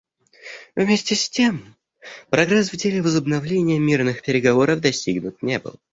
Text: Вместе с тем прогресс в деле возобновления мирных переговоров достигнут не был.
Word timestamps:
Вместе 0.75 1.13
с 1.13 1.29
тем 1.29 1.75
прогресс 2.31 2.73
в 2.73 2.75
деле 2.75 3.03
возобновления 3.03 3.77
мирных 3.77 4.23
переговоров 4.23 4.79
достигнут 4.81 5.39
не 5.43 5.59
был. 5.59 5.75